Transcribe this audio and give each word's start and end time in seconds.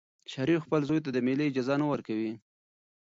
شریف 0.33 0.59
خپل 0.65 0.81
زوی 0.87 0.99
ته 1.05 1.09
د 1.11 1.17
مېلې 1.25 1.45
اجازه 1.49 1.75
نه 1.81 1.85
ورکوي. 1.91 2.33